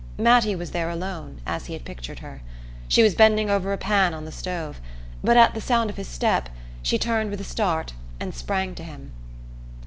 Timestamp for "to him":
8.73-9.11